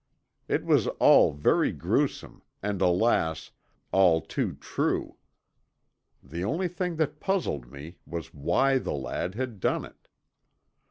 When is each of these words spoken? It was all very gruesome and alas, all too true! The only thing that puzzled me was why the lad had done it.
It 0.47 0.65
was 0.65 0.87
all 0.97 1.31
very 1.31 1.71
gruesome 1.71 2.41
and 2.63 2.81
alas, 2.81 3.51
all 3.91 4.19
too 4.19 4.53
true! 4.55 5.17
The 6.23 6.43
only 6.43 6.67
thing 6.69 6.95
that 6.95 7.19
puzzled 7.19 7.71
me 7.71 7.97
was 8.07 8.33
why 8.33 8.79
the 8.79 8.93
lad 8.93 9.35
had 9.35 9.59
done 9.59 9.85
it. 9.85 10.07